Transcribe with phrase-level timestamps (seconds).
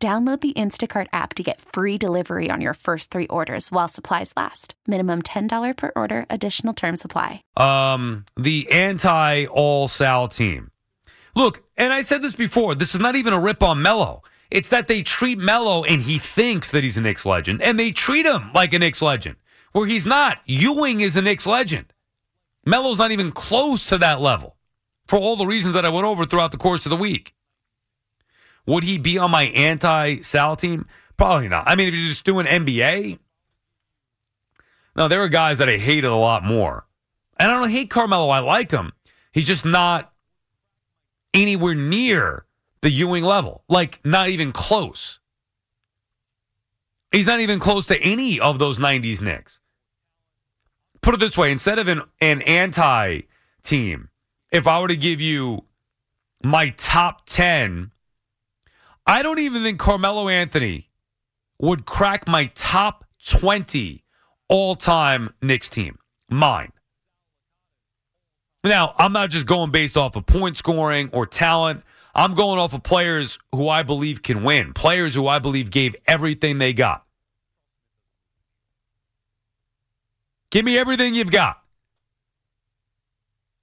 [0.00, 4.32] Download the Instacart app to get free delivery on your first three orders while supplies
[4.36, 4.74] last.
[4.86, 7.42] Minimum $10 per order, additional term supply.
[7.56, 10.70] Um, the anti All Sal team.
[11.34, 14.22] Look, and I said this before, this is not even a rip on Melo.
[14.52, 17.90] It's that they treat Melo and he thinks that he's a Knicks legend, and they
[17.90, 19.34] treat him like a Knicks legend,
[19.72, 20.38] where he's not.
[20.46, 21.92] Ewing is a Knicks legend.
[22.64, 24.56] Melo's not even close to that level
[25.08, 27.34] for all the reasons that I went over throughout the course of the week.
[28.68, 30.84] Would he be on my anti Sal team?
[31.16, 31.64] Probably not.
[31.66, 33.18] I mean, if you're just doing NBA,
[34.94, 36.84] no, there are guys that I hated a lot more.
[37.38, 38.28] And I don't hate Carmelo.
[38.28, 38.92] I like him.
[39.32, 40.12] He's just not
[41.32, 42.44] anywhere near
[42.82, 43.64] the Ewing level.
[43.68, 45.18] Like, not even close.
[47.10, 49.60] He's not even close to any of those 90s Knicks.
[51.00, 53.22] Put it this way instead of an, an anti
[53.62, 54.10] team,
[54.52, 55.64] if I were to give you
[56.42, 57.92] my top 10
[59.08, 60.90] I don't even think Carmelo Anthony
[61.58, 64.04] would crack my top 20
[64.50, 65.98] all time Knicks team.
[66.28, 66.72] Mine.
[68.62, 71.84] Now, I'm not just going based off of point scoring or talent.
[72.14, 75.96] I'm going off of players who I believe can win, players who I believe gave
[76.06, 77.02] everything they got.
[80.50, 81.62] Give me everything you've got.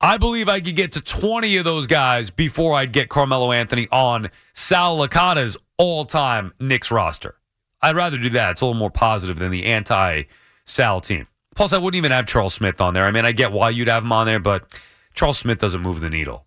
[0.00, 3.88] I believe I could get to 20 of those guys before I'd get Carmelo Anthony
[3.90, 7.36] on Sal Licata's all time Knicks roster.
[7.80, 8.52] I'd rather do that.
[8.52, 10.24] It's a little more positive than the anti
[10.64, 11.24] Sal team.
[11.54, 13.06] Plus, I wouldn't even have Charles Smith on there.
[13.06, 14.78] I mean, I get why you'd have him on there, but
[15.14, 16.44] Charles Smith doesn't move the needle.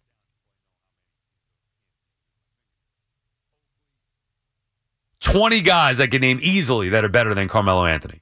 [5.19, 8.21] Twenty guys I can name easily that are better than Carmelo Anthony.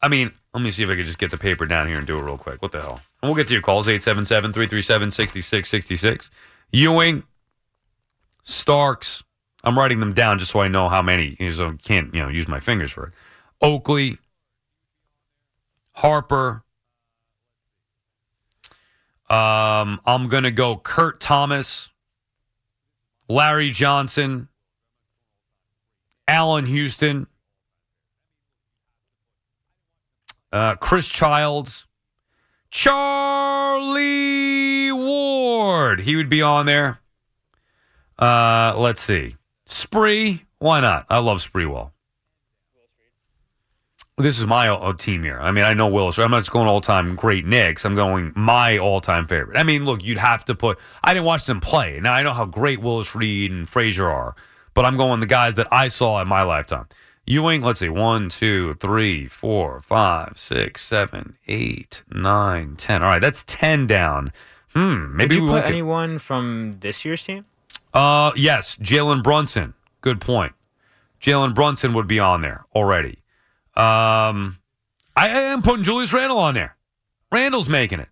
[0.00, 2.06] I mean, let me see if I can just get the paper down here and
[2.06, 2.60] do it real quick.
[2.60, 3.00] What the hell?
[3.22, 6.30] And we'll get to your calls 877 337 6666.
[6.72, 7.22] Ewing,
[8.42, 9.22] Starks.
[9.64, 11.36] I'm writing them down just so I know how many.
[11.52, 13.12] So I can't, you know, use my fingers for it.
[13.60, 14.18] Oakley,
[15.92, 16.64] Harper.
[19.30, 21.88] Um, I'm going to go Kurt Thomas,
[23.28, 24.48] Larry Johnson,
[26.28, 27.28] Allan Houston,
[30.52, 31.86] uh, Chris Childs,
[32.70, 33.72] Charlie
[34.92, 36.00] Ward.
[36.00, 37.00] He would be on there.
[38.18, 39.36] Uh, let's see.
[39.66, 40.44] Spree.
[40.58, 41.06] Why not?
[41.08, 41.90] I love Sprewell.
[44.18, 45.40] This is my team here.
[45.40, 46.18] I mean, I know Willis.
[46.18, 47.84] I'm not just going all time great Knicks.
[47.84, 49.56] I'm going my all time favorite.
[49.58, 50.78] I mean, look, you'd have to put.
[51.02, 51.98] I didn't watch them play.
[52.00, 54.36] Now I know how great Willis Reed and Frazier are,
[54.74, 56.86] but I'm going the guys that I saw in my lifetime.
[57.26, 63.02] Ewing, let's see, one, two, three, four, five, six, seven, eight, nine, ten.
[63.02, 64.32] All right, that's ten down.
[64.74, 67.44] Hmm, maybe Did you we put won't get- anyone from this year's team?
[67.94, 69.74] Uh, yes, Jalen Brunson.
[70.00, 70.52] Good point.
[71.20, 73.18] Jalen Brunson would be on there already.
[73.76, 74.58] Um,
[75.14, 76.76] I, I am putting Julius Randle on there.
[77.30, 78.08] Randle's making it.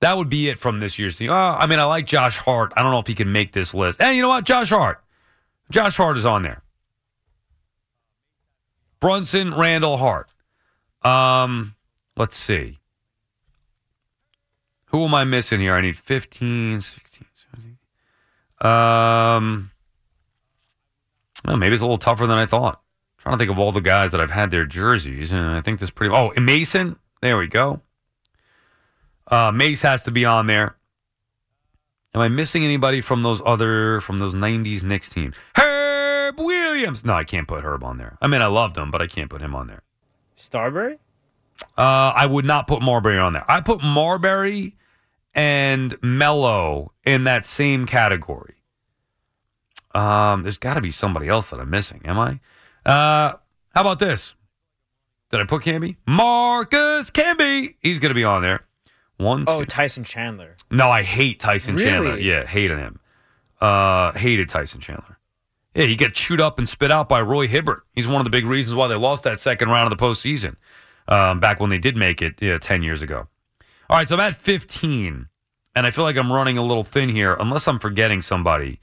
[0.00, 1.30] That would be it from this year's team.
[1.30, 2.72] Uh, I mean, I like Josh Hart.
[2.76, 4.00] I don't know if he can make this list.
[4.00, 4.44] Hey, you know what?
[4.44, 5.02] Josh Hart.
[5.70, 6.62] Josh Hart is on there.
[9.00, 10.28] Brunson, Randle, Hart.
[11.02, 11.74] Um,
[12.16, 12.78] let's see.
[14.86, 15.74] Who am I missing here?
[15.74, 17.78] I need 15, 16, 17.
[18.60, 19.70] Um,
[21.44, 22.80] well, maybe it's a little tougher than I thought.
[23.18, 25.80] trying to think of all the guys that I've had their jerseys, and I think
[25.80, 26.14] this pretty.
[26.14, 26.96] Oh, Mason.
[27.20, 27.82] There we go.
[29.26, 30.76] Uh, Mace has to be on there.
[32.14, 35.34] Am I missing anybody from those other from those '90s Knicks teams?
[36.28, 37.04] Herb Williams.
[37.04, 38.18] No, I can't put Herb on there.
[38.20, 39.82] I mean, I loved him, but I can't put him on there.
[40.36, 40.98] Starbury?
[41.76, 43.44] Uh, I would not put Marbury on there.
[43.50, 44.76] I put Marbury
[45.34, 48.54] and Melo in that same category.
[49.94, 52.02] Um, there's got to be somebody else that I'm missing.
[52.04, 52.40] Am I?
[52.84, 53.34] Uh,
[53.74, 54.34] how about this?
[55.30, 55.96] Did I put Camby?
[56.06, 57.74] Marcus Camby.
[57.80, 58.64] He's going to be on there.
[59.16, 59.44] One.
[59.48, 60.56] Oh, two- Tyson Chandler.
[60.70, 61.88] no, I hate Tyson Really?
[61.90, 62.18] Chandler.
[62.18, 63.00] Yeah, hated him.
[63.60, 65.17] Uh, hated Tyson Chandler.
[65.78, 67.84] Yeah, he got chewed up and spit out by Roy Hibbert.
[67.92, 70.56] He's one of the big reasons why they lost that second round of the postseason.
[71.06, 73.28] Um, back when they did make it, yeah, ten years ago.
[73.88, 75.28] All right, so I'm at 15,
[75.76, 78.80] and I feel like I'm running a little thin here, unless I'm forgetting somebody.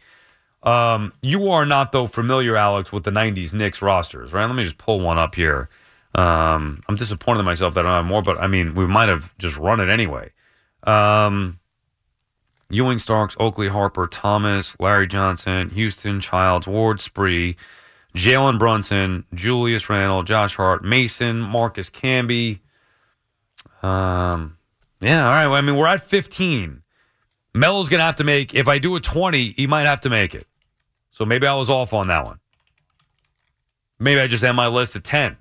[0.64, 4.46] Um, you are not though familiar, Alex, with the '90s Knicks rosters, right?
[4.46, 5.68] Let me just pull one up here.
[6.16, 9.10] Um, I'm disappointed in myself that I don't have more, but I mean, we might
[9.10, 10.32] have just run it anyway.
[10.84, 11.60] Um,
[12.70, 17.56] Ewing, Starks, Oakley, Harper, Thomas, Larry Johnson, Houston, Childs, Ward, Spree,
[18.16, 22.60] Jalen Brunson, Julius Randle, Josh Hart, Mason, Marcus Camby.
[23.84, 24.58] Um,
[25.02, 25.48] yeah, all right.
[25.48, 26.82] Well, I mean, we're at 15.
[27.54, 30.10] Melo's going to have to make, if I do a 20, he might have to
[30.10, 30.48] make it.
[31.12, 32.40] So maybe I was off on that one.
[34.00, 35.38] Maybe I just end my list at 10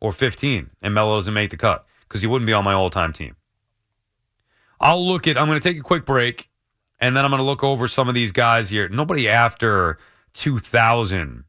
[0.00, 2.90] or 15 and Melo doesn't make the cut because he wouldn't be on my all
[2.90, 3.34] time team.
[4.80, 6.50] I'll look at, I'm going to take a quick break
[7.00, 8.88] and then I'm going to look over some of these guys here.
[8.88, 9.98] Nobody after
[10.34, 11.44] 2000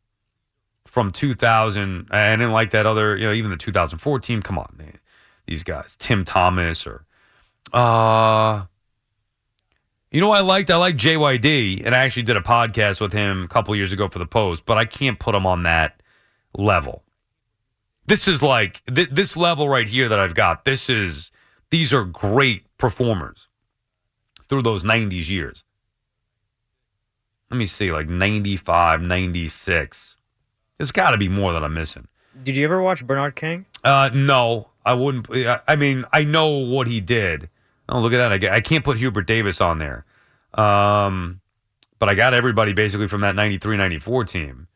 [0.85, 2.07] from 2000.
[2.11, 4.41] I didn't like that other, you know, even the 2014.
[4.41, 4.97] Come on, man.
[5.45, 7.05] These guys, Tim Thomas or,
[7.71, 8.65] uh,
[10.11, 13.43] you know, I liked I liked JYD, and I actually did a podcast with him
[13.43, 16.01] a couple years ago for the Post, but I can't put him on that
[16.57, 17.03] level.
[18.05, 20.63] This is like th- this level right here that I've got.
[20.63, 21.29] This is
[21.71, 23.47] these are great performers
[24.47, 25.63] through those 90s years.
[27.49, 30.15] Let me see, like 95, 96.
[30.77, 32.07] There's got to be more that I'm missing.
[32.43, 33.65] Did you ever watch Bernard King?
[33.83, 35.27] Uh, no, I wouldn't.
[35.67, 37.49] I- mean, I know what he did.
[37.89, 38.33] Oh, look at that!
[38.33, 40.05] I, get- I can't put Hubert Davis on there,
[40.55, 41.39] um,
[41.99, 44.67] but I got everybody basically from that 93, 94 team.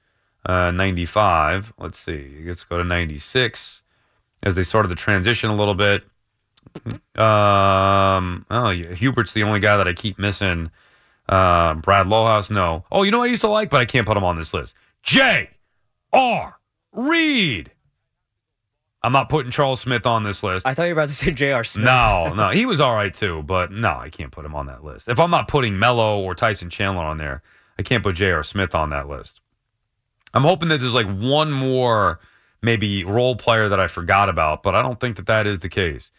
[0.45, 1.74] Uh, 95.
[1.77, 2.42] Let's see.
[2.45, 3.81] Let's go to 96
[4.44, 6.03] as they started the transition a little bit.
[7.18, 10.72] Um, oh, yeah, Hubert's the only guy that I keep missing.
[11.28, 12.86] Uh, Brad Lohaus, no.
[12.92, 14.54] Oh, you know what I used to like, but I can't put him on this
[14.54, 14.74] list.
[15.04, 15.50] J.
[16.13, 16.58] R.
[16.94, 17.72] Reed.
[19.04, 20.68] I'm not putting Charles Smith on this list.
[20.68, 21.63] I thought you were about to say J.R.
[21.63, 21.86] Smith.
[21.86, 24.84] No, no, he was all right too, but no, I can't put him on that
[24.84, 25.08] list.
[25.08, 27.42] If I'm not putting Melo or Tyson Chandler on there,
[27.80, 28.44] I can't put J.R.
[28.44, 29.42] Smith on that list.
[30.34, 32.19] I'm hoping that there's like one more
[32.62, 35.69] maybe role player that I forgot about, but I don't think that that is the
[35.69, 36.12] case.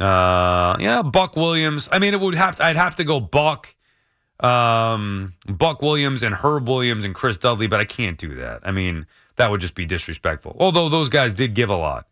[0.00, 1.88] Uh, yeah, Buck Williams.
[1.90, 2.64] I mean, it would have to.
[2.64, 3.74] I'd have to go Buck,
[4.40, 8.60] um, Buck Williams and Herb Williams and Chris Dudley, but I can't do that.
[8.64, 9.06] I mean,
[9.36, 10.56] that would just be disrespectful.
[10.58, 12.06] Although those guys did give a lot.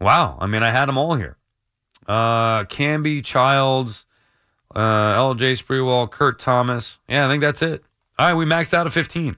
[0.00, 0.38] Wow.
[0.40, 1.36] I mean, I had them all here.
[2.06, 4.06] Uh, Camby, Childs,
[4.74, 5.52] uh, L.J.
[5.52, 6.98] Sprewell, Kurt Thomas.
[7.08, 7.82] Yeah, I think that's it.
[8.18, 9.36] All right, we maxed out at 15.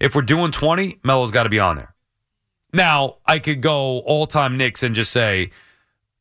[0.00, 1.94] If we're doing 20, Melo's got to be on there.
[2.72, 5.50] Now, I could go all time Knicks and just say,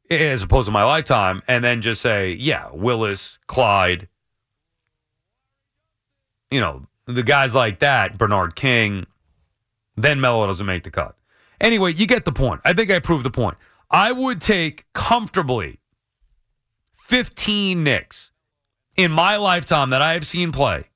[0.10, 4.08] as opposed to my lifetime, and then just say, yeah, Willis, Clyde,
[6.50, 9.06] you know, the guys like that, Bernard King,
[9.96, 11.16] then Melo doesn't make the cut.
[11.60, 12.62] Anyway, you get the point.
[12.64, 13.58] I think I proved the point.
[13.90, 15.80] I would take comfortably
[16.96, 18.32] 15 Knicks
[18.96, 20.90] in my lifetime that I have seen play.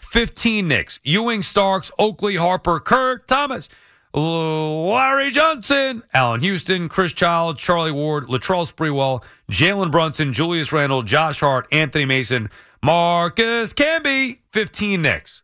[0.00, 0.98] 15 Knicks.
[1.02, 3.68] Ewing, Starks, Oakley, Harper, Kurt, Thomas,
[4.12, 11.40] Larry Johnson, Allan Houston, Chris Child, Charlie Ward, Latrell Sprewell, Jalen Brunson, Julius Randle, Josh
[11.40, 12.50] Hart, Anthony Mason,
[12.82, 14.38] Marcus Camby.
[14.52, 15.42] 15 Knicks.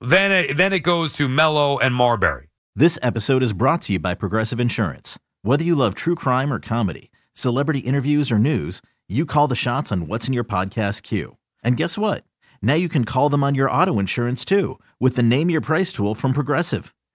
[0.00, 2.48] Then it, then it goes to Melo and Marbury.
[2.74, 5.18] This episode is brought to you by Progressive Insurance.
[5.42, 9.92] Whether you love true crime or comedy, celebrity interviews or news, you call the shots
[9.92, 11.36] on what's in your podcast queue.
[11.62, 12.24] And guess what?
[12.60, 15.92] Now you can call them on your auto insurance too with the Name Your Price
[15.92, 16.92] tool from Progressive.